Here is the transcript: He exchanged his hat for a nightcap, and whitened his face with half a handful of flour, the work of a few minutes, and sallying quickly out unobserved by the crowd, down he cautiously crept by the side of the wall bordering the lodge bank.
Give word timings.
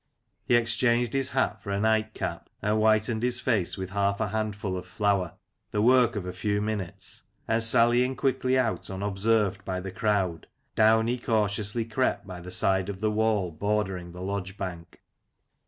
He 0.45 0.55
exchanged 0.55 1.13
his 1.13 1.29
hat 1.29 1.61
for 1.61 1.69
a 1.69 1.79
nightcap, 1.79 2.49
and 2.63 2.77
whitened 2.79 3.21
his 3.21 3.39
face 3.39 3.77
with 3.77 3.91
half 3.91 4.19
a 4.19 4.29
handful 4.29 4.75
of 4.75 4.87
flour, 4.87 5.35
the 5.69 5.79
work 5.83 6.15
of 6.15 6.25
a 6.25 6.33
few 6.33 6.59
minutes, 6.59 7.21
and 7.47 7.61
sallying 7.61 8.15
quickly 8.15 8.57
out 8.57 8.89
unobserved 8.89 9.63
by 9.63 9.79
the 9.79 9.91
crowd, 9.91 10.47
down 10.75 11.05
he 11.05 11.19
cautiously 11.19 11.85
crept 11.85 12.25
by 12.25 12.41
the 12.41 12.49
side 12.49 12.89
of 12.89 12.99
the 12.99 13.11
wall 13.11 13.51
bordering 13.51 14.11
the 14.11 14.23
lodge 14.23 14.57
bank. 14.57 15.03